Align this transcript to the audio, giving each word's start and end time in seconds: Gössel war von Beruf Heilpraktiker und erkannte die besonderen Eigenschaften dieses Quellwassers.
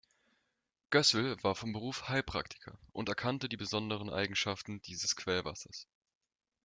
Gössel 0.89 1.37
war 1.43 1.53
von 1.53 1.73
Beruf 1.73 2.09
Heilpraktiker 2.09 2.75
und 2.91 3.07
erkannte 3.07 3.47
die 3.47 3.55
besonderen 3.55 4.09
Eigenschaften 4.09 4.81
dieses 4.81 5.15
Quellwassers. 5.15 5.87